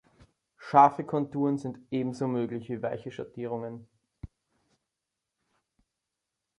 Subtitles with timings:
[0.57, 3.85] Scharfe Konturen sind ebenso möglich wie weiche Schattierungen.